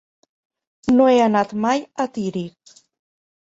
[0.95, 2.77] No he anat mai a Tírig.